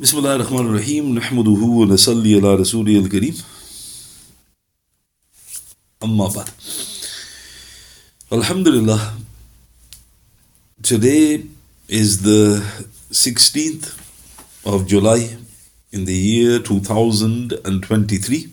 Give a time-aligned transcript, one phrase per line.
[0.00, 3.36] بسم الله الرحمن الرحيم نحمده ونصلي على رسوله الكريم
[6.02, 6.48] أما بعد
[8.32, 9.14] Alhamdulillah
[10.82, 11.46] today
[11.88, 12.62] is the
[13.12, 13.94] 16th
[14.66, 15.36] of July
[15.92, 18.48] in the year 2023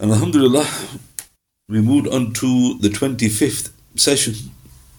[0.00, 0.66] and Alhamdulillah
[1.68, 4.34] we moved on to the 25th session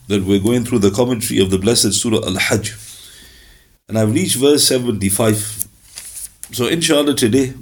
[0.07, 2.73] that we're going through the commentary of the blessed Surah Al-Hajj
[3.90, 5.64] And I've reached verse 75.
[6.52, 7.54] So, inshallah, today,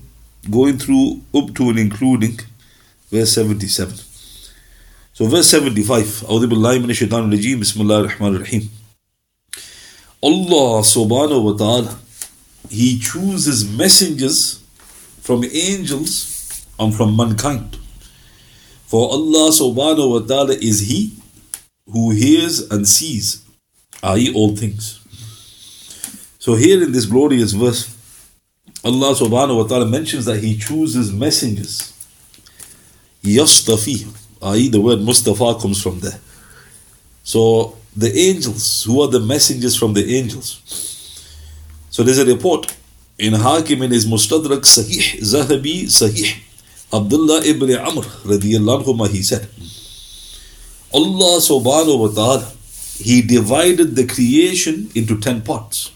[0.51, 2.39] going through up to and including
[3.11, 3.97] verse 77.
[5.15, 6.25] So, verse 75.
[6.29, 7.61] A'udhu billahi minash shaitan rajim.
[7.61, 8.45] Bismillah ar-Rahman
[10.23, 11.99] Allah subhanahu wa ta'ala,
[12.69, 14.63] He chooses messengers
[15.23, 17.79] from angels and from mankind.
[18.85, 21.15] For Allah subhanahu wa ta'ala is He
[21.87, 23.47] who hears and sees,
[24.03, 24.98] i.e., all things.
[26.49, 27.95] So here in this glorious verse,
[28.83, 31.93] Allah subhanahu wa ta'ala mentions that He chooses messengers.
[33.23, 34.09] Yastafi,
[34.41, 34.71] i.e.
[34.71, 36.19] the word Mustafa comes from there.
[37.23, 40.63] So the angels, who are the messengers from the angels?
[41.91, 42.75] So there's a report
[43.19, 46.41] in Hakim in his Mustadrak Sahih, Zahabi Sahih,
[46.91, 49.47] Abdullah ibn Amr radiallahu anhu, he said,
[50.95, 52.53] Allah subhanahu wa ta'ala,
[52.97, 55.93] He divided the creation into ten parts.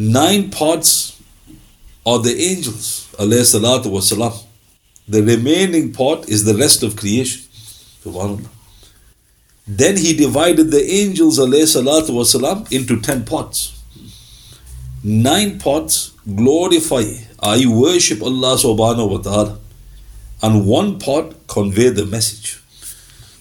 [0.00, 1.20] Nine parts
[2.06, 4.44] are the angels, alayhi salatu wasalam.
[5.08, 7.42] The remaining part is the rest of creation.
[9.66, 13.82] Then he divided the angels, wasalam, into ten parts.
[15.02, 17.02] Nine parts glorify,
[17.40, 19.58] I worship Allah subhanahu wa ta'ala.
[20.40, 22.62] And one part convey the message.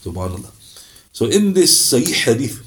[0.03, 0.49] Subhanallah.
[1.13, 2.66] So in this Sahih Hadith,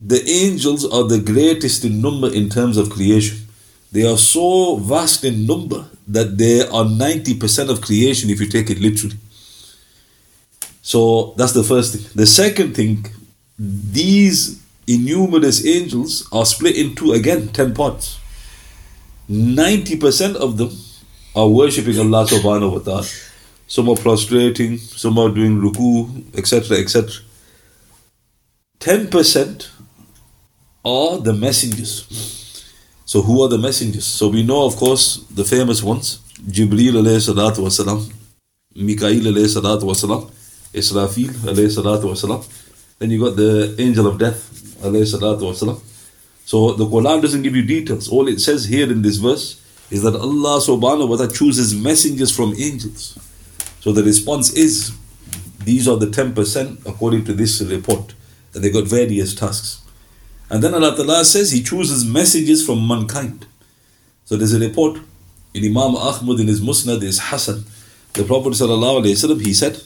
[0.00, 3.38] the angels are the greatest in number in terms of creation.
[3.90, 8.70] They are so vast in number that they are 90% of creation if you take
[8.70, 9.16] it literally.
[10.82, 12.10] So that's the first thing.
[12.14, 13.06] The second thing,
[13.58, 18.18] these innumerable angels are split into again 10 parts.
[19.28, 20.70] 90% of them
[21.34, 23.06] are worshipping Allah subhanahu wa ta'ala.
[23.66, 26.78] Some are prostrating, some are doing ruku, etc.
[26.78, 27.20] etc.
[28.80, 29.68] 10%
[30.88, 31.94] are the messengers.
[33.04, 34.06] So who are the messengers?
[34.06, 38.00] So we know, of course, the famous ones: Jibreel alayhi salatu wasalam,
[38.74, 40.30] Mikael alayhi salatu wasalam,
[40.72, 42.44] Israfil alayhi salatu wasalam.
[42.98, 44.40] Then you got the angel of death
[44.82, 45.80] alayhi salatu wasalam.
[46.44, 48.08] So the Quran doesn't give you details.
[48.08, 49.60] All it says here in this verse
[49.90, 53.18] is that Allah subhanahu wa ta'ala chooses messengers from angels.
[53.80, 54.92] So the response is
[55.64, 58.14] these are the 10% according to this report.
[58.54, 59.82] And they got various tasks.
[60.50, 63.46] And then Allah Ta'ala says He chooses messages from mankind.
[64.24, 64.98] So there's a report
[65.54, 67.64] in Imam Ahmad in his Musnad is Hassan.
[68.12, 69.80] The Prophet ﷺ, he said,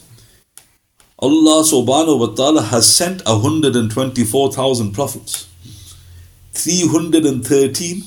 [1.19, 5.49] Allah subhanahu wa ta'ala has sent 124,000 prophets.
[6.53, 8.03] 313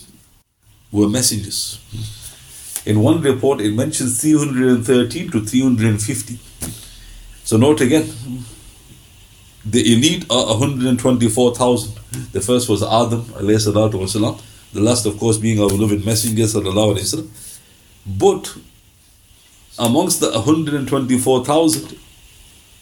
[0.92, 1.80] were messengers.
[2.86, 6.40] In one report, it mentions 313 to 350.
[7.46, 8.12] So note again,
[9.65, 11.95] the elite are 124,000.
[12.33, 14.41] The first was Adam, والسلام,
[14.73, 16.45] the last, of course, being our beloved Messenger.
[16.45, 17.29] وسلم.
[18.07, 18.57] But
[19.79, 21.99] amongst the 124,000,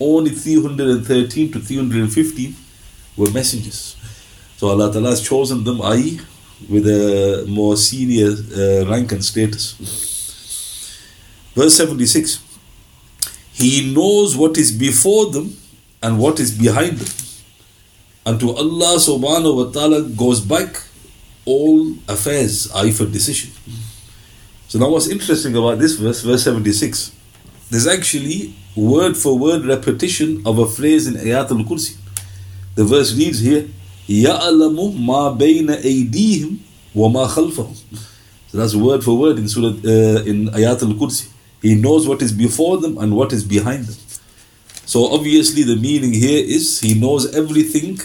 [0.00, 2.54] only 313 to 315
[3.16, 3.97] were messengers.
[4.56, 6.20] So Allah Ta'ala has chosen them, i.e.,
[6.69, 9.75] with a more senior uh, rank and status.
[11.54, 12.41] Verse 76
[13.53, 15.56] He knows what is before them
[16.03, 17.14] and what is behind them.
[18.26, 20.82] And to Allah subhanahu wa ta'ala goes back
[21.44, 23.50] all affairs, i.e., for decision.
[24.69, 27.12] So now what's interesting about this verse, verse 76,
[27.70, 31.97] there's actually word for word repetition of a phrase in Ayat al-Kursi.
[32.75, 33.66] The verse reads here,
[34.06, 36.59] يَعْلَمُ مَا بَيْنَ أَيْدِيهِمْ
[36.95, 37.74] وَمَا خَلْفَهُم
[38.48, 41.30] So that's word for word in Surah, uh, in Ayat al-Kursi.
[41.62, 43.97] He knows what is before them and what is behind them.
[44.85, 48.00] So obviously the meaning here is he knows everything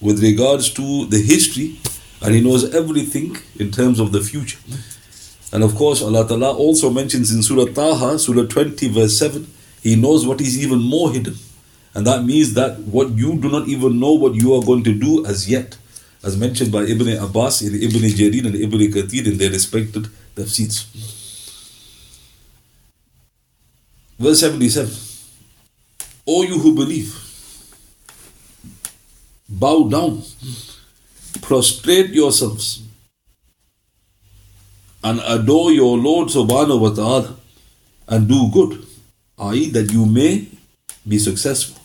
[0.00, 1.78] with regards to the history
[2.20, 4.58] and he knows everything in terms of the future.
[5.52, 9.46] And of course Allah Ta'ala also mentions in Surah Taha, Surah 20 verse 7,
[9.82, 11.34] he knows what is even more hidden.
[11.94, 14.92] And that means that what you do not even know what you are going to
[14.92, 15.78] do as yet.
[16.22, 20.84] As mentioned by Ibn Abbas, in Ibn Jarir and Ibn Kathir in their respected tafsirs.
[24.18, 25.07] Verse 77.
[26.30, 27.16] O you who believe,
[29.48, 30.22] bow down,
[31.40, 32.82] prostrate yourselves
[35.02, 37.36] and adore your Lord subhanahu wa ta'ala
[38.08, 38.86] and do good,
[39.38, 40.48] i.e., that you may
[41.06, 41.80] be successful.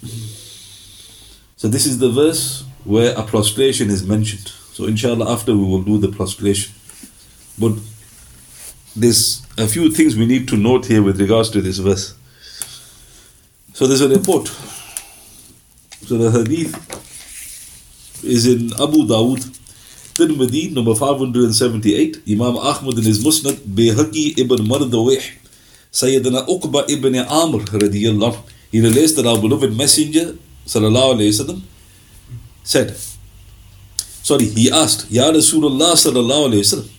[1.56, 4.50] So, this is the verse where a prostration is mentioned.
[4.74, 6.76] So, inshallah, after we will do the prostration.
[7.58, 7.78] But
[8.94, 12.16] there's a few things we need to note here with regards to this verse.
[13.74, 14.48] So, there's a report.
[16.08, 16.74] So, the hadith
[18.24, 19.42] is in Abu Dawud
[20.14, 25.24] Tirmidhi, number 578, Imam Ahmad in his Musnad, Bayhaqi ibn Mardawih,
[25.92, 28.38] Sayyidina Uqba ibn Amr, radiyallahu
[28.72, 30.36] he relates that our beloved Messenger,
[30.68, 31.62] sallallahu alayhi wasallam,
[32.64, 32.96] said,
[34.22, 36.90] sorry, he asked, Ya Rasulullah sallallahu alayhi wasallam,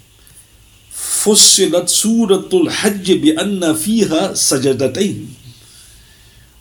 [1.24, 5.43] فصلت سورة الحج بأن فيها سجدتين.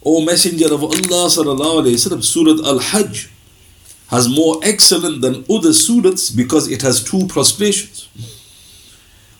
[0.05, 3.31] O Messenger of Allah sallallahu alayhi wasallam, Surah Al-Hajj
[4.09, 8.09] has more excellent than other surahs because it has two prostrations.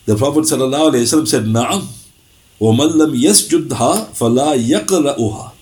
[0.05, 1.89] The Prophet ﷺ said, Na'am,
[2.61, 5.53] وَمَنْ لَمْ يَسْجُدْهَا فَلَا يَقْرَأُهَا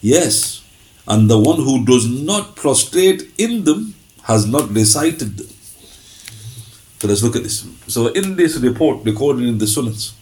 [0.00, 0.64] Yes,
[1.06, 5.48] and the one who does not prostrate in them has not recited them.
[7.00, 7.66] So let's look at this.
[7.86, 10.14] So in this report recorded in the Sunnahs,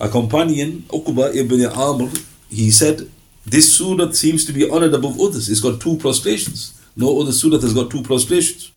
[0.00, 2.10] a companion, Uqba ibn Amr,
[2.48, 3.08] he said,
[3.49, 5.49] this surah seems to be honored above others.
[5.49, 6.81] It's got two prostrations.
[6.97, 8.73] No other surah has got two prostrations.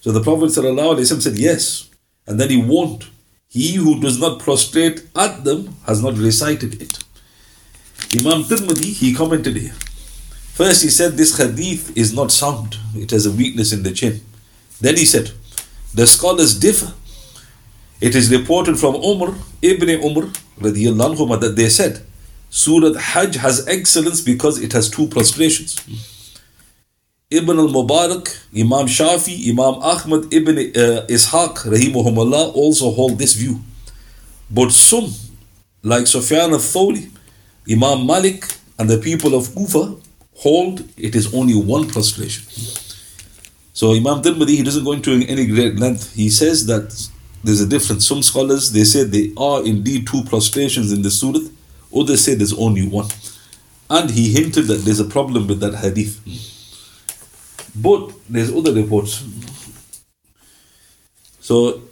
[0.00, 1.88] So the Prophet said, Yes.
[2.26, 3.06] And then he warned,
[3.48, 6.98] He who does not prostrate at them has not recited it.
[8.12, 9.74] Imam Tirmidhi, he commented here.
[10.54, 14.20] First, he said this hadith is not sound, it has a weakness in the chin.
[14.80, 15.30] Then he said,
[15.94, 16.92] The scholars differ.
[18.00, 20.24] It is reported from Umar, Ibn Umar,
[20.60, 22.04] anhu, that they said,
[22.50, 25.76] Surah Hajj has excellence because it has two prostrations.
[27.30, 33.60] Ibn al-Mubarak, Imam Shafi, Imam Ahmad ibn uh, Ishaq, rahimahumullah, also hold this view.
[34.50, 35.12] But some,
[35.82, 37.10] like Sufyan al-Thawri,
[37.70, 38.44] Imam Malik,
[38.78, 39.96] and the people of Kufa,
[40.36, 42.46] hold it is only one prostration.
[43.74, 46.14] So Imam Tirmidhi, he doesn't go into any great length.
[46.14, 47.10] He says that
[47.44, 48.06] there's a difference.
[48.06, 51.40] Some scholars, they say there are indeed two prostrations in the surah.
[51.94, 53.08] Others say there's only one.
[53.90, 56.20] And he hinted that there's a problem with that hadith.
[57.74, 59.24] But there's other reports.
[61.40, 61.82] So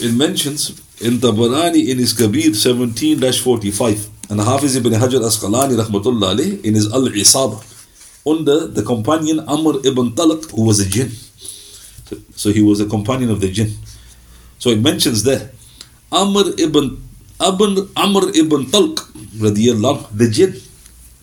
[0.00, 0.70] it mentions
[1.00, 7.64] in Tabarani in his Kabir 17-45 and Hafiz ibn Hajar Asqalani rahmatullah in his Al-Isaba
[8.26, 11.10] under the companion Amr ibn Talq who was a jinn.
[12.36, 13.72] So he was a companion of the jinn.
[14.58, 15.50] So it mentions there
[16.12, 17.02] Amr ibn
[17.40, 19.06] Abn Amr ibn Talq
[19.40, 20.54] the jinn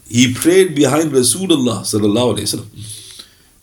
[0.09, 2.97] he prayed behind Rasulullah sallallahu alayhi wasallam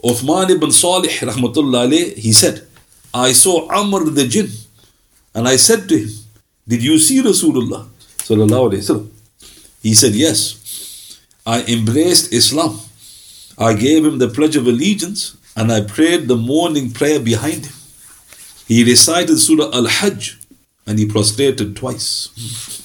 [0.04, 2.66] Uthman ibn Salih rahmatullah he said,
[3.14, 4.50] I saw Amr the jinn
[5.34, 6.10] and I said to him,
[6.68, 7.88] Did you see Rasulullah?
[8.18, 9.08] Sallallahu alayhi wasallam.
[9.82, 11.20] He said, Yes.
[11.46, 12.80] I embraced Islam.
[13.56, 17.74] I gave him the pledge of allegiance and I prayed the morning prayer behind him.
[18.66, 20.38] He recited Surah Al Hajj
[20.86, 22.80] and he prostrated twice.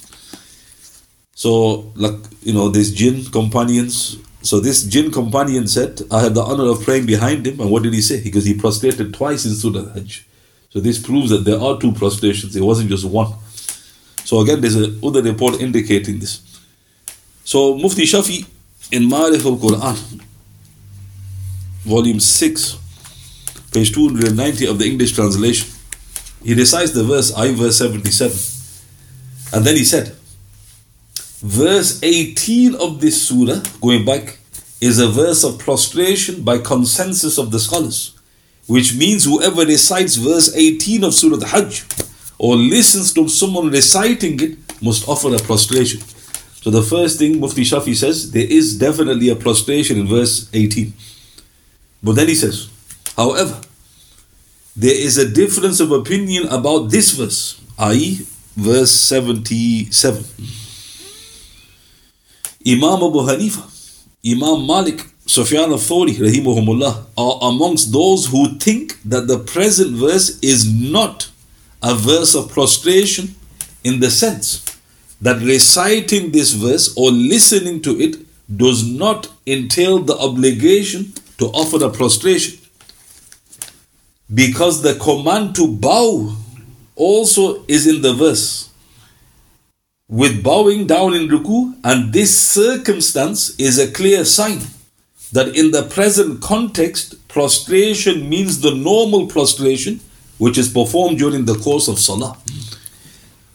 [1.40, 6.42] So, like, you know, these jinn companions, so this jinn companion said, I had the
[6.42, 7.58] honor of praying behind him.
[7.60, 8.22] And what did he say?
[8.22, 10.26] Because he prostrated twice in Surah Hajj.
[10.68, 12.54] So this proves that there are two prostrations.
[12.56, 13.32] It wasn't just one.
[14.24, 16.42] So again, there's another report indicating this.
[17.44, 18.46] So Mufti Shafi
[18.92, 20.22] in Ma'arif al-Quran,
[21.84, 22.76] volume 6,
[23.72, 25.70] page 290 of the English translation,
[26.42, 28.36] he recites the verse, I verse 77.
[29.52, 30.16] And then he said,
[31.42, 34.36] Verse 18 of this surah, going back,
[34.80, 38.14] is a verse of prostration by consensus of the scholars,
[38.66, 41.86] which means whoever recites verse 18 of Surah Hajj
[42.38, 46.00] or listens to someone reciting it must offer a prostration.
[46.62, 50.92] So the first thing Mufti Shafi says, there is definitely a prostration in verse 18.
[52.02, 52.68] But then he says,
[53.16, 53.60] however,
[54.80, 58.20] there is a difference of opinion about this verse, i.e.,
[58.56, 60.24] verse 77.
[62.66, 63.62] Imam Abu Hanifa,
[64.24, 70.72] Imam Malik, Sufyan al-Thawri, rahimahumullah, are amongst those who think that the present verse is
[70.72, 71.30] not
[71.82, 73.34] a verse of prostration
[73.84, 74.64] in the sense
[75.20, 78.16] that reciting this verse or listening to it
[78.56, 82.59] does not entail the obligation to offer a prostration.
[84.32, 86.36] Because the command to bow
[86.94, 88.70] also is in the verse
[90.08, 94.60] with bowing down in ruku, and this circumstance is a clear sign
[95.32, 100.00] that in the present context, prostration means the normal prostration
[100.38, 102.36] which is performed during the course of salah.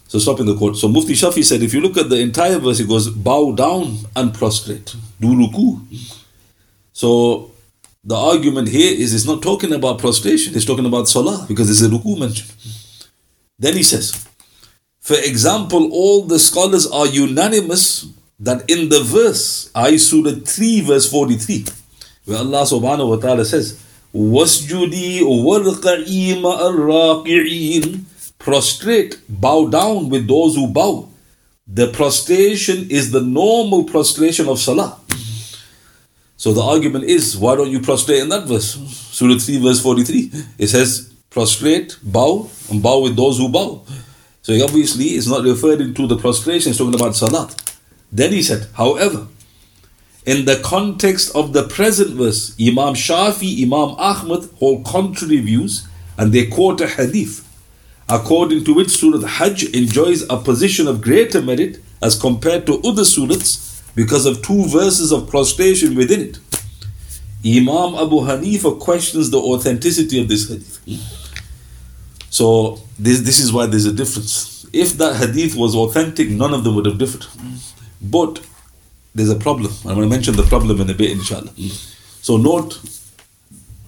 [0.08, 0.78] So stopping the quote.
[0.78, 3.98] So Mufti Shafi said, if you look at the entire verse, it goes bow down
[4.16, 5.82] and prostrate, do ruku.
[6.94, 7.52] So
[8.06, 11.82] the argument here is it's not talking about prostration, it's talking about salah because there's
[11.82, 12.54] a ruku mentioned.
[13.58, 14.28] Then he says,
[15.00, 18.08] for example, all the scholars are unanimous
[18.40, 21.66] that in the verse, I Surah 3, verse 43,
[22.26, 23.82] where Allah subhanahu wa ta'ala says,
[24.14, 25.22] Wasjudi
[26.44, 28.02] al-raqi'in,
[28.38, 31.10] prostrate, bow down with those who bow.
[31.68, 35.00] The prostration is the normal prostration of salah.
[36.46, 38.76] So the argument is, why don't you prostrate in that verse?
[38.76, 40.32] Surah 3, verse 43.
[40.60, 43.84] It says, prostrate, bow, and bow with those who bow.
[44.44, 47.80] So he obviously it's not referring to the prostration, it's talking about salat.
[48.12, 49.26] Then he said, however,
[50.28, 56.32] in the context of the present verse, Imam Shafi, Imam Ahmad hold contrary views and
[56.32, 57.42] they quote a hadith
[58.08, 63.02] according to which Surah Hajj enjoys a position of greater merit as compared to other
[63.02, 66.40] surahs because of two verses of prostration within it.
[67.46, 70.82] Imam Abu Hanifa questions the authenticity of this hadith.
[70.86, 70.96] Hmm?
[72.30, 74.66] So this, this is why there's a difference.
[74.74, 77.26] If that hadith was authentic, none of them would have differed.
[78.02, 78.46] But
[79.14, 79.72] there's a problem.
[79.86, 81.52] I'm going to mention the problem in a bit, inshallah.
[81.52, 81.68] Hmm?
[82.22, 82.82] So note,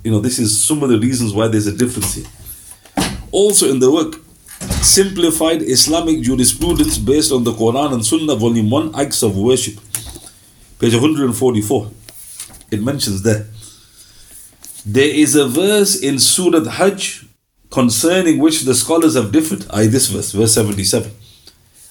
[0.04, 2.28] you know, this is some of the reasons why there's a difference here.
[3.32, 4.16] Also in the work,
[4.82, 9.80] Simplified Islamic Jurisprudence based on the Quran and Sunnah, Volume 1, Acts of Worship,
[10.80, 11.92] page 144.
[12.72, 13.48] It mentions there.
[14.86, 17.26] There is a verse in Surah Hajj
[17.72, 19.66] concerning which the scholars have differed.
[19.70, 21.12] I this verse, verse 77.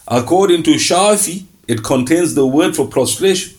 [0.09, 3.55] According to Shafi, it contains the word for prostration.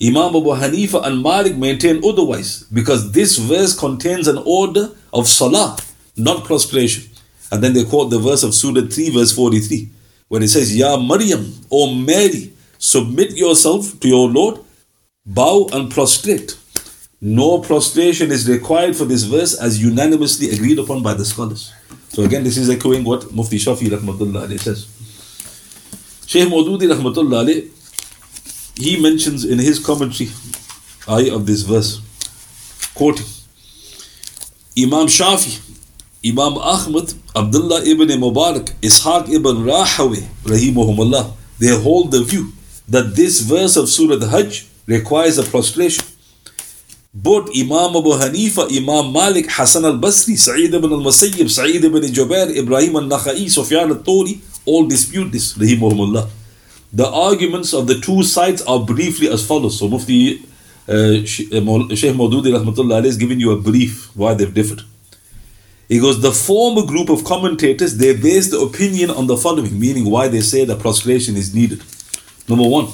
[0.00, 5.76] Imam Abu Hanifa and Malik maintain otherwise because this verse contains an order of salah,
[6.16, 7.10] not prostration.
[7.50, 9.88] And then they quote the verse of Surah 3, verse 43,
[10.28, 12.53] when it says, Ya Maryam, O Mary,
[12.84, 14.60] submit yourself to your Lord,
[15.24, 16.58] bow and prostrate.
[17.20, 21.72] No prostration is required for this verse as unanimously agreed upon by the scholars.
[22.10, 24.86] So again, this is echoing what Mufti Shafi rahmatullah says.
[26.26, 27.70] Shaykh Maududi rahmatullah
[28.76, 30.28] he mentions in his commentary
[31.08, 32.02] eye of this verse,
[32.94, 33.26] quoting
[34.76, 35.60] Imam Shafi,
[36.26, 42.52] Imam Ahmad, Abdullah ibn Mubarak, Ishaq ibn Rahawi, rahimahumullah, they hold the view
[42.88, 46.04] that this verse of Surah Hajj requires a prostration.
[47.12, 52.96] Both Imam Abu Hanifa, Imam Malik, Hassan al-Basri, Sa'id ibn al-Musayyib, Sa'id ibn Jubair, Ibrahim
[52.96, 56.28] al-Nakhai, Sufyan al-Thawri, all dispute this, rahimahumullah.
[56.92, 59.78] The arguments of the two sides are briefly as follows.
[59.78, 60.44] So Mufti
[60.88, 64.82] uh, Shaykh Maududi rahmatullah is giving you a brief why they've differed.
[65.88, 70.10] He goes, the former group of commentators, they base the opinion on the following, meaning
[70.10, 71.82] why they say that prostration is needed.
[72.48, 72.88] Number one,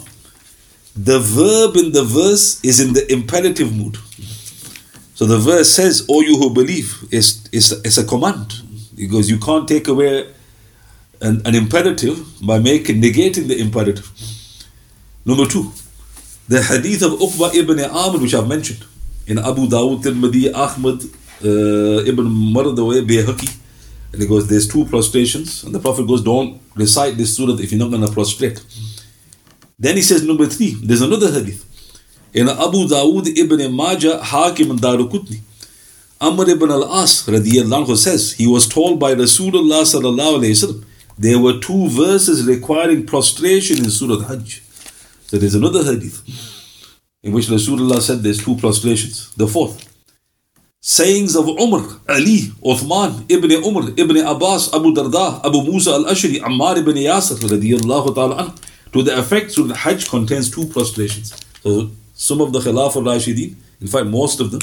[0.97, 3.97] the verb in the verse is in the imperative mood.
[5.15, 8.63] So the verse says, "O you who believe," is is is a command.
[9.11, 10.27] Goes, you can't take away
[11.23, 14.11] an, an imperative by making negating the imperative.
[15.25, 15.73] Number two,
[16.49, 18.85] the hadith of Uqba ibn Amr, which I've mentioned
[19.27, 21.03] in Abu Dawud, Tirmidhi, Ahmad,
[21.45, 23.57] uh, Ibn Mardaway, Bayhaqi,
[24.13, 27.71] and he goes, there's two prostrations, and the Prophet goes, don't recite this surah if
[27.71, 28.61] you're not going to prostrate.
[29.81, 31.65] Then he says, number three, there's another hadith.
[32.35, 35.41] In Abu Dawood ibn Majah, Hakim Darukutni,
[36.21, 40.85] Amr ibn al-As radiyallahu says, he was told by Rasulullah sallallahu alayhi wasallam,
[41.19, 44.63] there were two verses requiring prostration in Surah Hajj.
[45.27, 46.23] So there's another hadith
[47.23, 49.35] in which Rasulullah said there's two prostrations.
[49.35, 49.87] The fourth,
[50.81, 56.77] sayings of Umar, Ali, Uthman, Ibn Umar, Ibn Abbas, Abu Darda, Abu Musa al-Ashri, Ammar
[56.79, 61.35] ibn Yasir radiyallahu ta'ala anhu, to the effect Surah Hajj contains two prostrations.
[61.63, 64.61] So some of the Khulafa al-Rashidin, in fact most of them,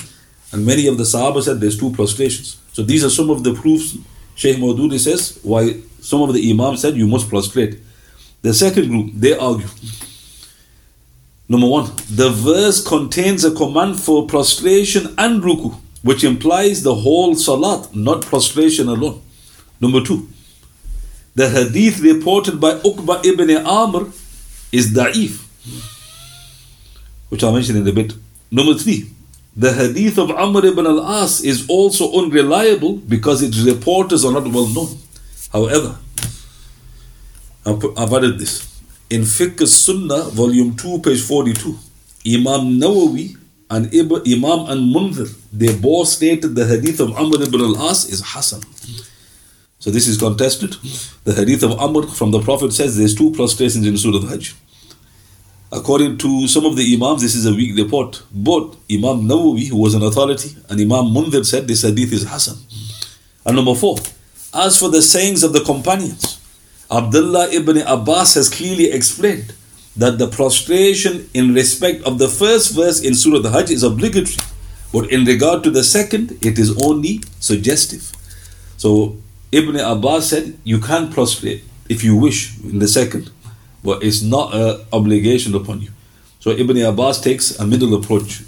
[0.52, 2.58] and many of the Sahaba said there's two prostrations.
[2.74, 3.98] So these are some of the proofs
[4.36, 7.80] Shaykh Maududi says why some of the Imams said you must prostrate.
[8.44, 9.68] The second group, they argue.
[11.50, 17.34] Number one, the verse contains a command for prostration and ruku, which implies the whole
[17.34, 19.22] salat, not prostration alone.
[19.82, 20.30] Number two,
[21.38, 24.08] the hadith reported by Uqba ibn Amr
[24.72, 25.34] is da'if,
[27.30, 28.14] which I'll mention in a bit.
[28.50, 29.12] Number three,
[29.56, 34.68] the hadith of Amr ibn al-As is also unreliable because its reporters are not well
[34.68, 34.98] known.
[35.54, 35.98] However,
[37.68, 38.56] I've added this.
[39.12, 41.78] In Fiqh Sunnah, volume 2, page 42,
[42.26, 43.38] Imam Nawawi
[43.70, 48.62] and Imam and Mundhir, they both stated the hadith of Amr ibn al-As is Hasan.
[49.88, 50.76] So this is contested.
[51.24, 54.54] The hadith of Amr from the Prophet says there's two prostrations in Surah Al Hajj.
[55.72, 58.22] According to some of the Imams, this is a weak report.
[58.34, 62.58] But Imam Nawawi, who was an authority, and Imam Mundhir said this hadith is Hasan.
[63.46, 63.96] And number four,
[64.54, 66.38] as for the sayings of the companions,
[66.92, 69.54] Abdullah ibn Abbas has clearly explained
[69.96, 74.36] that the prostration in respect of the first verse in Surah the Hajj is obligatory,
[74.92, 78.12] but in regard to the second, it is only suggestive.
[78.76, 79.16] So
[79.52, 83.32] Ibn Abbas said you can prostrate if you wish in the second,
[83.84, 85.90] but it's not an obligation upon you.
[86.40, 88.44] So Ibn Abbas takes a middle approach.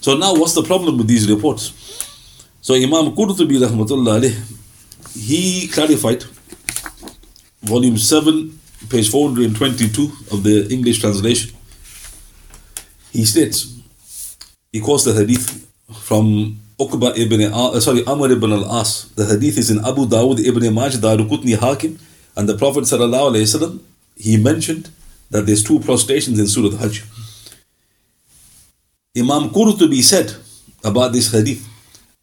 [0.00, 1.72] So now what's the problem with these reports?
[2.60, 4.22] So Imam Qurtubi rahmatullah
[5.14, 6.24] he clarified
[7.62, 11.56] volume 7 page 422 of the English translation,
[13.12, 13.72] he states,
[14.72, 19.08] he quotes the hadith from Uqba ibn, uh, sorry, Amr ibn al-As.
[19.14, 21.98] The hadith is in Abu Dawud ibn Majah, Darukutni Hakim,
[22.36, 23.80] and the Prophet sallallahu
[24.16, 24.90] he mentioned
[25.30, 27.04] that there's two prostrations in Surah Hajj.
[29.16, 30.34] Imam Qurtubi said
[30.82, 31.64] about this hadith,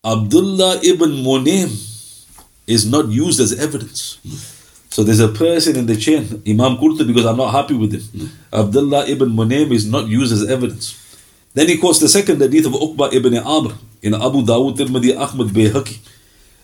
[0.03, 1.69] Abdullah ibn Munaym
[2.67, 4.17] is not used as evidence.
[4.89, 8.29] So there's a person in the chain, Imam Qurtubi, because I'm not happy with him.
[8.51, 11.00] Abdullah ibn Munaym is not used as evidence.
[11.53, 15.47] Then he quotes the second hadith of Uqba ibn Amr in Abu Dawud, Tirmidhi, Ahmad,
[15.47, 15.99] Bayhaqi.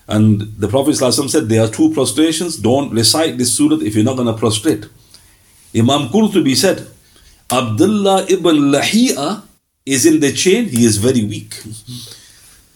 [0.08, 2.56] And the Prophet said there are two prostrations.
[2.58, 4.86] Don't recite this surah if you're not going to prostrate.
[5.76, 6.88] Imam Qurtubi said,
[7.52, 9.44] Abdullah ibn Lahi'a
[9.86, 11.54] is in the chain, he is very weak.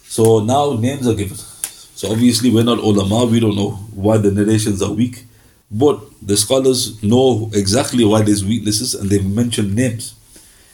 [0.03, 1.37] So now names are given.
[1.37, 5.25] So obviously we're not ulama, we don't know why the narrations are weak.
[5.69, 10.15] But the scholars know exactly why there's weaknesses and they've mentioned names.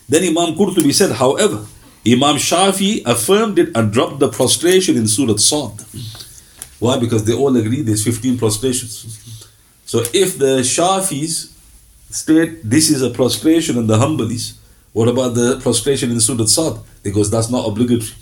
[0.09, 1.65] Then Imam Qurtubi said, however,
[2.05, 5.83] Imam Shafi affirmed it and dropped the prostration in Surah Sad.
[6.79, 6.97] Why?
[6.97, 9.49] Because they all agree there's 15 prostrations.
[9.85, 11.53] So if the Shafis
[12.09, 14.57] state this is a prostration and the Hanbalis,
[14.93, 16.79] what about the prostration in Surah Sad?
[17.03, 18.15] Because that's not obligatory.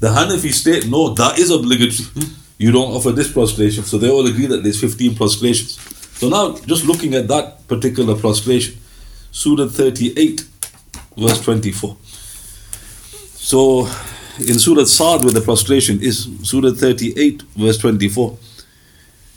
[0.00, 2.06] The Hanafi state, no, that is obligatory
[2.58, 3.84] you don't offer this prostration.
[3.84, 5.78] So they all agree that there's 15 prostrations.
[6.18, 8.76] So now, just looking at that particular prostration,
[9.30, 10.44] Surah 38,
[11.18, 11.96] verse 24.
[13.36, 13.88] So,
[14.38, 18.38] in Surah Sad, where the prostration is, Surah 38, verse 24,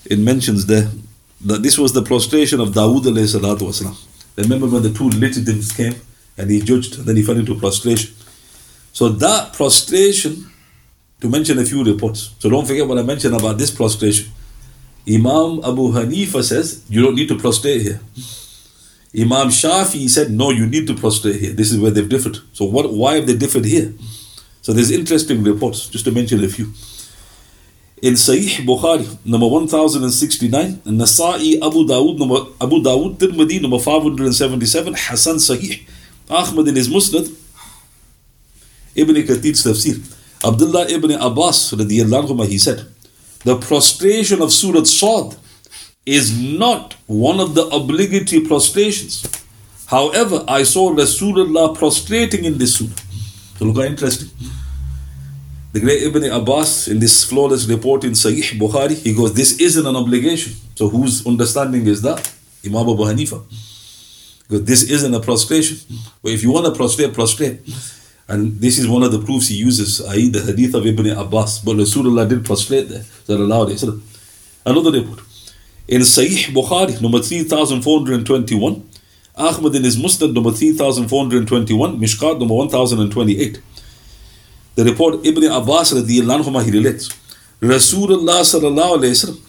[0.06, 0.90] it mentions there
[1.42, 3.98] that this was the prostration of Dawood alayhi salatu wasalam.
[4.38, 5.96] Remember when the two litigants came
[6.38, 8.14] and he judged, and then he fell into prostration.
[8.94, 10.52] So that prostration
[11.22, 12.34] to mention a few reports.
[12.40, 14.32] So don't forget what I mentioned about this prostration.
[15.08, 18.00] Imam Abu Hanifa says you don't need to prostrate here.
[19.18, 21.54] Imam Shafi said no, you need to prostrate here.
[21.54, 22.38] This is where they've differed.
[22.54, 22.94] So what?
[22.94, 23.94] Why have they differed here?
[24.62, 25.88] So there's interesting reports.
[25.88, 26.72] Just to mention a few.
[28.02, 35.36] In Sahih Bukhari, number 1069, Nasa'i Abu Dawud, number Abu Dawud, Tirmidhi, number 577, Hasan
[35.36, 35.88] Sahih,
[36.28, 37.32] Ahmad in his Musnad,
[38.96, 40.18] Ibn Kathir's Tafsir.
[40.44, 42.88] Abdullah ibn Abbas, anhuma, he said,
[43.44, 45.38] the prostration of Surah Sad
[46.06, 49.26] is not one of the obligatory prostrations.
[49.88, 52.96] However, I saw Rasulullah prostrating in this surah.
[53.58, 54.30] So look how interesting.
[55.74, 59.86] The great Ibn Abbas in this flawless report in Sahih Bukhari, he goes, This isn't
[59.86, 60.54] an obligation.
[60.76, 62.34] So whose understanding is that?
[62.66, 63.42] Imam Abu Hanifa.
[64.48, 65.78] Because this isn't a prostration.
[66.22, 67.62] But if you want to prostrate, prostrate.
[68.28, 71.60] And this is one of the proofs he uses, i.e., the hadith of Ibn Abbas.
[71.60, 73.04] But Rasulullah did prostrate there.
[74.66, 75.20] Another report.
[75.92, 78.90] In Sahih Bukhari, number 3421,
[79.36, 83.60] Ahmad in his Musnad, number 3421, Mishkat, number 1028.
[84.76, 87.10] The report Ibn Abbas, anhuma, he relates.
[87.60, 89.40] Rasulullah sallallahu alayhi wasallam,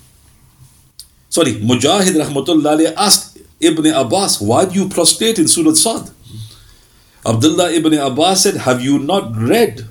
[1.29, 6.11] sorry, Mujahid rahmatullah asked Ibn Abbas, why do you prostrate in Surah Sad?
[7.25, 9.87] Abdullah ibn Abbas said, Have you not read?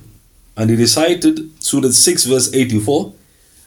[0.57, 3.13] And he recited Surah 6, verse 84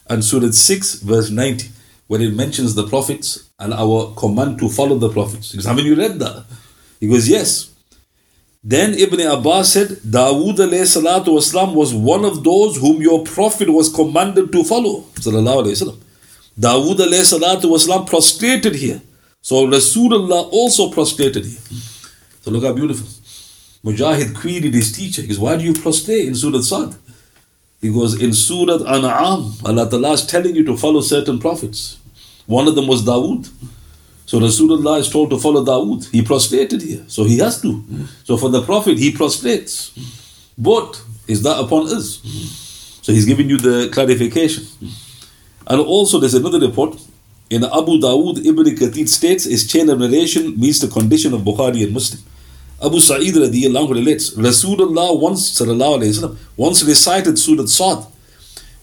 [0.07, 1.69] and Surah 6, verse 90,
[2.07, 5.51] when it mentions the prophets and our command to follow the prophets.
[5.51, 6.45] He goes, Haven't you read that?
[6.99, 7.71] He goes, Yes.
[8.63, 14.51] Then Ibn Abbas said, Dawood salatu was one of those whom your Prophet was commanded
[14.51, 15.01] to follow.
[16.59, 19.01] Dawood salatu wasalam prostrated here.
[19.41, 21.59] So Rasulullah also prostrated here.
[22.41, 23.07] So look how beautiful.
[23.83, 26.95] Mujahid queried his teacher, he goes, Why do you prostrate in Surah Sad?
[27.81, 31.97] He goes, In Surah An'am, Allah Ta'ala is telling you to follow certain prophets.
[32.45, 33.49] One of them was Dawood.
[34.25, 36.09] So Rasulullah is told to follow Dawood.
[36.09, 37.03] He prostrated here.
[37.07, 37.83] So he has to.
[38.23, 39.91] So for the Prophet, he prostrates.
[40.57, 42.21] But is that upon us?
[43.03, 44.65] So he's giving you the clarification.
[45.67, 46.99] And also there's another report.
[47.49, 51.83] In Abu Dawood, Ibn Kathir states his chain of narration meets the condition of Bukhari
[51.83, 52.21] and Muslim.
[52.83, 58.05] Abu Sa'id radiallahu relates, Rasulullah once, wasallam, once recited Surah Sad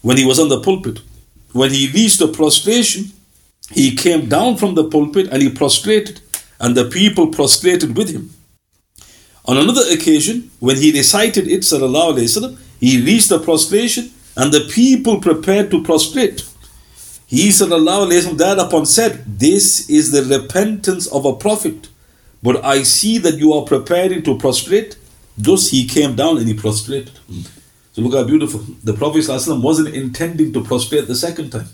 [0.01, 1.01] when he was on the pulpit.
[1.53, 3.13] When he reached the prostration,
[3.71, 6.21] he came down from the pulpit and he prostrated,
[6.59, 8.31] and the people prostrated with him.
[9.45, 15.21] On another occasion, when he recited it, wasallam, he reached the prostration and the people
[15.21, 16.49] prepared to prostrate.
[17.27, 21.89] He wasallam thereupon said, This is the repentance of a prophet.
[22.42, 24.98] But I see that you are preparing to prostrate.
[25.38, 27.12] Thus he came down and he prostrated.
[27.94, 28.60] So look how beautiful.
[28.84, 31.68] The Prophet ﷺ wasn't intending to prostrate the second time.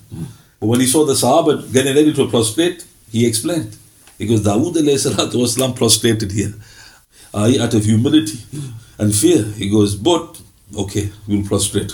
[0.59, 3.75] But when he saw the Sahaba getting ready to prostrate, he explained.
[4.17, 6.53] He goes, Dawood والسلام, prostrated here.
[7.33, 8.39] Uh, out of humility
[8.99, 9.43] and fear.
[9.43, 10.39] He goes, but
[10.77, 11.91] okay, we'll prostrate.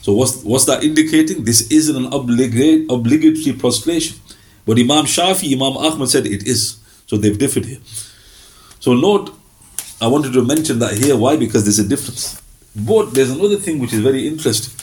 [0.00, 1.44] So what's, what's that indicating?
[1.44, 4.16] This isn't an obligate, obligatory prostration.
[4.64, 6.78] But Imam Shafi, Imam Ahmad said it is.
[7.06, 7.78] So they've differed here.
[8.81, 9.29] So Lord,
[10.01, 11.15] I wanted to mention that here.
[11.15, 11.37] Why?
[11.37, 12.41] Because there's a difference.
[12.75, 14.73] But there's another thing which is very interesting.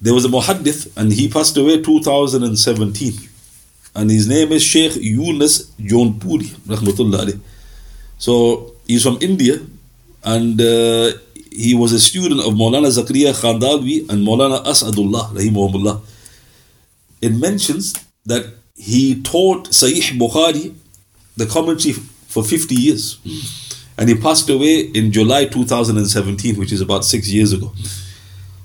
[0.00, 3.12] There was a muhaddith and he passed away 2017.
[3.94, 7.38] And his name is Sheikh Yunus Jaunpuri, rahmatullah
[8.16, 9.60] So he's from India
[10.24, 11.12] and uh,
[11.50, 16.00] he was a student of Maulana Zakaria Khandalvi and Maulana Asadullah, rahimahumullah.
[17.20, 17.92] It mentions
[18.24, 20.74] that he taught Sahih Bukhari,
[21.36, 21.94] the commentary
[22.32, 23.18] for 50 years.
[23.98, 27.72] And he passed away in July 2017, which is about six years ago.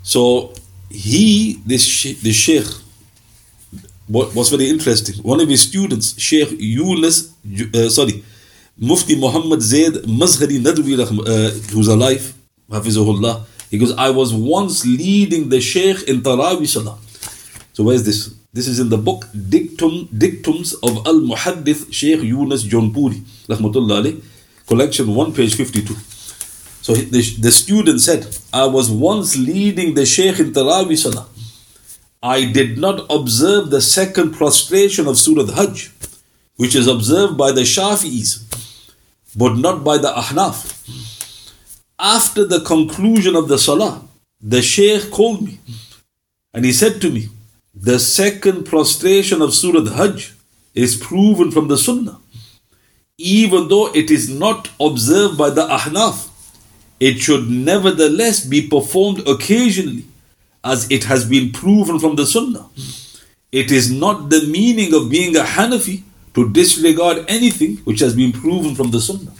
[0.03, 0.53] So
[0.89, 1.83] he, this,
[2.21, 2.65] this sheikh,
[4.07, 5.21] was very interesting.
[5.21, 7.33] One of his students, Sheikh Yunus,
[7.75, 8.23] uh, sorry,
[8.77, 12.33] Mufti Muhammad Zaid Mazhari Nadwi, uh, who's alive,
[12.69, 16.97] Hafizahullah, he goes, I was once leading the Sheikh in Tarawih Salah.
[17.73, 18.33] So where's this?
[18.57, 24.19] This is in the book Dictum, Dictums of Al Muhaddith Sheikh Yunus Jaunpuri, Rahmatullah
[24.65, 25.93] collection 1, page 52.
[26.81, 31.27] So the, the student said, I was once leading the Sheikh in Tarawih Salah.
[32.23, 35.91] I did not observe the second prostration of Surah Hajj,
[36.55, 38.41] which is observed by the Shafi'is,
[39.35, 40.57] but not by the Ahnaf.
[41.99, 44.01] After the conclusion of the Salah,
[44.41, 45.59] the Sheikh called me
[46.55, 47.29] and he said to me,
[47.79, 50.33] The second prostration of Surah Hajj
[50.73, 52.17] is proven from the Sunnah.
[53.19, 56.27] Even though it is not observed by the Ahnaf,
[56.99, 60.05] it should nevertheless be performed occasionally
[60.63, 62.65] as it has been proven from the Sunnah.
[63.51, 66.01] It is not the meaning of being a Hanafi
[66.33, 69.33] to disregard anything which has been proven from the Sunnah.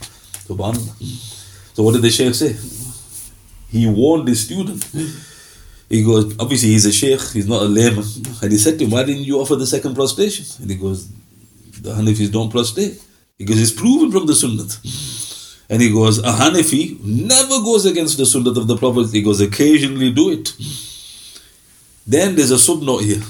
[0.48, 0.96] Subhanallah.
[1.74, 2.56] So what did the Shaykh say?
[3.70, 4.88] He warned his student.
[5.90, 8.04] He goes, obviously he's a Shaykh, he's not a layman.
[8.42, 10.46] And he said to him, why didn't you offer the second prostration?
[10.62, 11.08] And he goes,
[11.82, 13.02] the Hanafis don't prostrate.
[13.38, 14.68] He goes, it's proven from the Sunnah.
[15.70, 19.12] And he goes, a Hanafi never goes against the Sunnah of the Prophet.
[19.12, 20.54] He goes, occasionally do it.
[22.06, 23.22] Then there's a subnote here.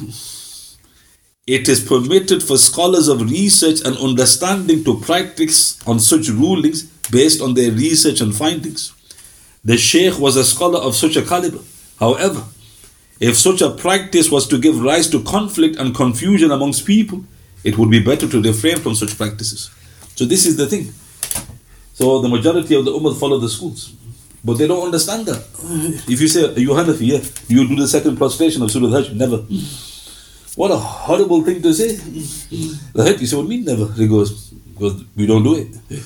[1.46, 7.41] It is permitted for scholars of research and understanding to practice on such rulings based
[7.41, 8.93] on their research and findings.
[9.63, 11.62] The Sheikh was a scholar of such a caliber.
[11.99, 12.43] However,
[13.19, 17.23] if such a practice was to give rise to conflict and confusion amongst people,
[17.63, 19.71] it would be better to refrain from such practices.
[20.15, 20.93] So, this is the thing.
[21.93, 23.93] So, the majority of the Ummah follow the schools.
[24.43, 25.43] But they don't understand that.
[26.07, 29.38] If you say, you Hanafi, yeah, you do the second prostration of Surah Hajj, never.
[30.55, 31.97] What a horrible thing to say.
[32.93, 33.19] Right?
[33.19, 33.91] You say, what mean never?
[33.93, 36.01] He goes, because we don't do it.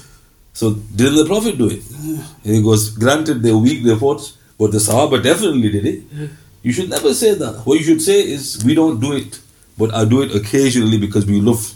[0.54, 1.84] So didn't the Prophet do it?
[2.44, 6.04] He goes, granted they're weak reports, but the Sahaba definitely did it.
[6.62, 7.66] You should never say that.
[7.66, 9.40] What you should say is, we don't do it,
[9.76, 11.74] but I do it occasionally because we love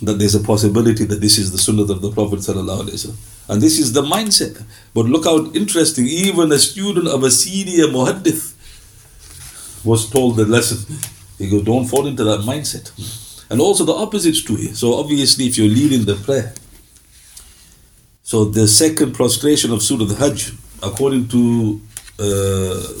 [0.00, 3.92] that there's a possibility that this is the sunnah of the Prophet and this is
[3.92, 4.64] the mindset.
[4.94, 8.54] But look how interesting, even a student of a senior muhaddith
[9.84, 10.96] was told the lesson.
[11.36, 12.90] He goes, don't fall into that mindset.
[13.50, 14.74] And also the opposites too here.
[14.74, 16.54] So obviously if you're leading the prayer,
[18.22, 21.80] so the second prostration of Surah Hajj, according to
[22.18, 22.24] uh,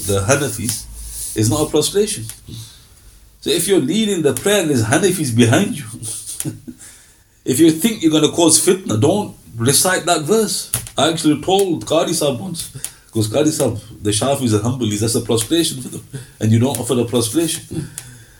[0.08, 2.24] the Hanafis, is not a prostration.
[3.40, 5.84] So if you're leading the prayer and there's Hanafis behind you,
[7.44, 10.70] if you think you're going to cause fitna, don't recite that verse.
[10.96, 12.70] I actually told Qari Sahib once,
[13.06, 16.06] because Qari Sahib, the Shafis humble, that's a prostration for them.
[16.40, 17.88] And you don't offer a prostration.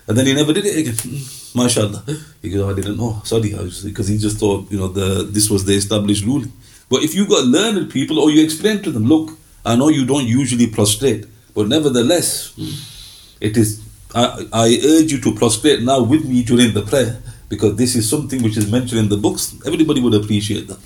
[0.09, 1.23] And then he never did it again.
[1.55, 2.03] mashallah.
[2.43, 3.21] He goes, oh, I didn't know.
[3.25, 6.53] Sorry, because he just thought, you know, the this was the established ruling.
[6.89, 10.07] But if you've got learned people or you explain to them, look, I know you
[10.07, 12.55] don't usually prostrate, but nevertheless,
[13.41, 13.83] it is.
[14.15, 18.09] I, I urge you to prostrate now with me during the prayer because this is
[18.09, 19.55] something which is mentioned in the books.
[19.67, 20.81] Everybody would appreciate that.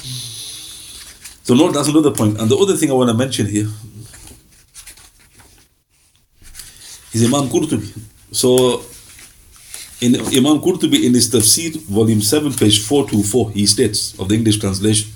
[1.45, 2.41] So, no, that's another point.
[2.41, 3.69] And the other thing I want to mention here
[7.13, 8.01] is Imam Qurtubi.
[8.33, 8.85] So,
[10.01, 14.59] in Imam Qurtubi in his Tafsir, volume 7, page 424, he states of the English
[14.59, 15.11] translation,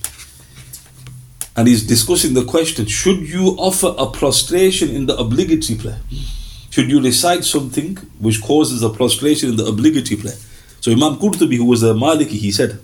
[1.56, 6.00] and he's discussing the question should you offer a prostration in the obligatory prayer?
[6.70, 10.36] Should you recite something which causes a prostration in the obligatory prayer?
[10.80, 12.78] So, Imam Qurtubi, who was a Maliki, he said,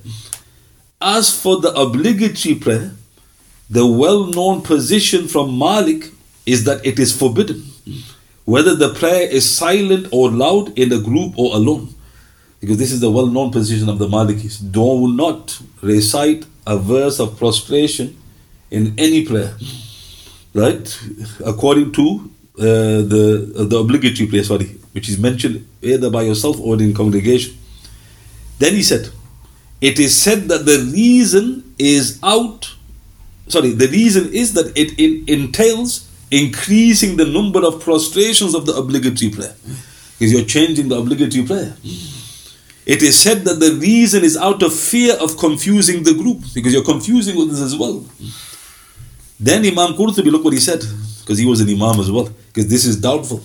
[1.00, 2.92] As for the obligatory prayer,
[3.68, 6.10] the well known position from Malik
[6.46, 7.62] is that it is forbidden
[8.44, 11.94] whether the prayer is silent or loud in a group or alone.
[12.60, 14.58] Because this is the well known position of the Malikis.
[14.58, 18.16] Do not recite a verse of prostration
[18.72, 19.54] in any prayer,
[20.54, 21.00] right?
[21.44, 22.64] According to uh,
[23.12, 27.56] the, uh, the obligatory prayer, sorry, which is mentioned either by yourself or in congregation.
[28.58, 29.10] Then he said,
[29.80, 32.74] It is said that the reason is out,
[33.48, 39.30] sorry, the reason is that it, entails increasing the number of prostrations of the obligatory
[39.30, 39.54] prayer.
[40.18, 41.76] Because you're changing the obligatory prayer.
[42.84, 46.72] It is said that the reason is out of fear of confusing the group, because
[46.72, 48.04] you're confusing others as well.
[49.42, 50.84] Then Imam Qurtubi, look what he said,
[51.20, 53.42] because he was an Imam as well, because this is doubtful.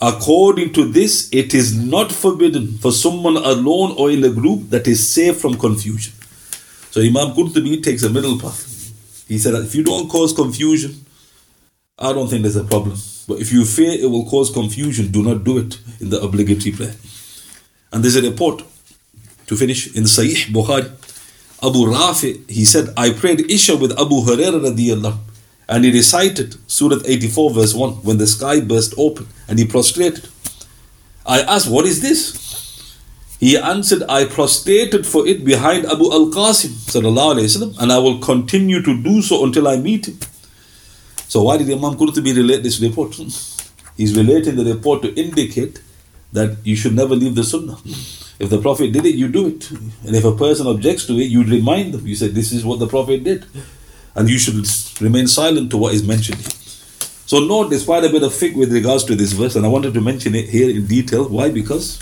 [0.00, 4.88] According to this, it is not forbidden for someone alone or in a group that
[4.88, 6.14] is safe from confusion.
[6.90, 8.60] So Imam Qurtubi takes a middle path.
[9.28, 11.04] He said, if you don't cause confusion,
[11.98, 12.96] I don't think there's a problem.
[13.28, 16.72] But if you fear it will cause confusion, do not do it in the obligatory
[16.72, 16.94] prayer.
[17.92, 18.64] And there's a report
[19.48, 20.90] to finish in Sahih Bukhari.
[21.62, 25.18] Abu Rafi, he said, I prayed Isha with Abu Hurairah radiallahu
[25.68, 30.28] and he recited Surah 84 verse 1 when the sky burst open and he prostrated.
[31.24, 32.98] I asked, what is this?
[33.38, 39.22] He answered, I prostrated for it behind Abu al-Qasim and I will continue to do
[39.22, 40.18] so until I meet him.
[41.28, 43.14] So why did Imam Qurtubi relate this report?
[43.96, 45.80] He's relating the report to indicate
[46.32, 47.78] that you should never leave the sunnah.
[48.38, 49.70] If the Prophet did it, you do it.
[49.70, 52.06] And if a person objects to it, you remind them.
[52.06, 53.46] You say, this is what the Prophet did.
[54.14, 54.66] And you should
[55.00, 56.42] remain silent to what is mentioned.
[57.26, 59.68] So note, there's quite a bit of fiqh with regards to this verse, and I
[59.68, 61.28] wanted to mention it here in detail.
[61.28, 61.50] Why?
[61.50, 61.98] Because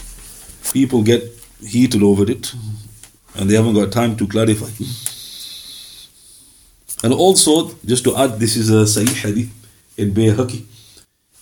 [0.72, 1.22] people get
[1.60, 2.52] heated over it,
[3.36, 4.70] and they haven't got time to clarify.
[7.04, 9.50] And also, just to add, this is a Sahih Hadith
[9.96, 10.64] in Bayhaqi.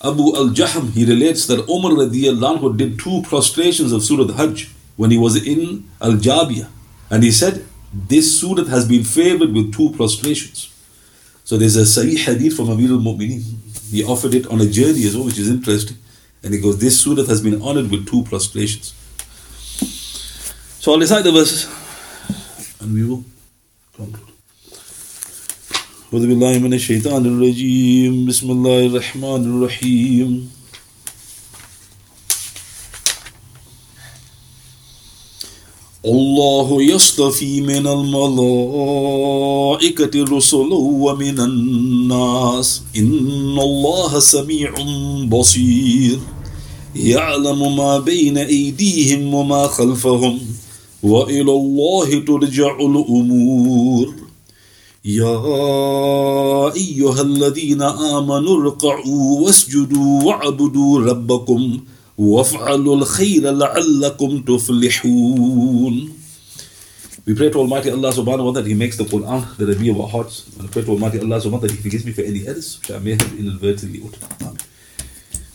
[0.04, 5.11] Abu al Jahm, he relates that Umar anhu did two prostrations of Surah Hajj when
[5.11, 6.69] he was in Al Jabiyah.
[7.09, 10.69] And he said, This Surah has been favored with two prostrations.
[11.43, 13.43] So there's a Sahih Hadith from Amir al Mu'mineen.
[13.91, 15.97] He offered it on a journey as well, which is interesting.
[16.43, 18.93] And he goes, This Surah has been honored with two prostrations.
[20.79, 21.67] So I'll recite the verses
[22.81, 23.23] and we will
[23.95, 24.29] conclude.
[26.13, 30.49] أعوذ بالله من الشيطان الرجيم بسم الله الرحمن الرحيم
[36.06, 38.24] الله يصطفي من الملائكة
[40.36, 42.82] رسلا ومن الناس.
[42.96, 44.74] إن الله سميع
[45.28, 46.18] بصير.
[46.96, 50.38] يعلم ما بين أيديهم وما خلفهم
[51.02, 54.14] وإلى الله ترجع الأمور.
[55.04, 55.38] يا
[56.74, 61.78] أيها الذين آمنوا اركعوا واسجدوا واعبدوا ربكم.
[62.18, 66.12] وافعلوا الخير لعلكم تفلحون.
[67.28, 69.90] We pray to Almighty Allah subhanahu wa ta'ala that He makes the Quran the Rabi
[69.90, 70.48] of our hearts.
[70.58, 72.78] And pray to Almighty Allah subhanahu wa ta'ala that He forgives me for any errors
[72.80, 74.58] which I may have inadvertently uttered.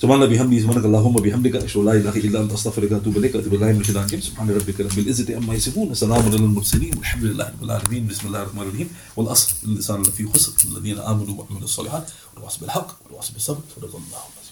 [0.04, 3.36] سبحان الله بحمده سبحانك اللهم بحمدك اشهد ان لا اله الا انت استغفرك واتوب اليك
[3.36, 7.23] واتوب بالله من الشيطان الرجيم سبحان ربك رب العزه عما يصفون وسلام على المرسلين والحمد
[7.23, 12.12] لله رب العالمين بسم الله الرحمن الرحيم والاصل الانسان لفي خسر الذين امنوا وعملوا الصالحات
[12.36, 14.43] والواصل بالحق والواصل بالصبر صدق الله